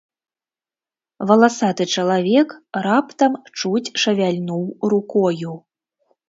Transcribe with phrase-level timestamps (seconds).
[1.31, 2.49] Валасаты чалавек
[2.87, 4.63] раптам чуць шавяльнуў
[4.95, 5.53] рукою.